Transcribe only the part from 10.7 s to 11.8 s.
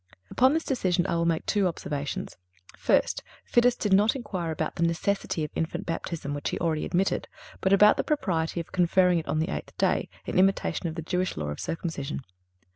of the Jewish law of